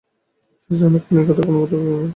সুচরিতা 0.61 0.85
অনেকক্ষণ 0.87 1.15
এ 1.17 1.27
কথার 1.27 1.45
কোনো 1.47 1.57
উত্তর 1.63 1.77
করিল 1.79 1.95
না। 1.95 2.07